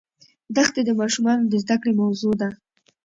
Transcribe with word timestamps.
دښتې 0.55 0.81
د 0.85 0.89
ماشومانو 1.01 1.43
د 1.47 1.53
زده 1.63 1.75
کړې 1.81 1.93
موضوع 2.01 2.33
ده. 2.41 2.49